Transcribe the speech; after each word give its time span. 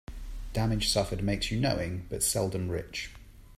Damage 0.53 0.89
suffered 0.89 1.21
makes 1.21 1.51
you 1.51 1.59
knowing, 1.59 2.07
but 2.09 2.23
seldom 2.23 2.69
rich. 2.69 3.11